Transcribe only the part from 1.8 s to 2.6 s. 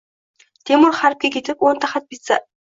xat bitsa: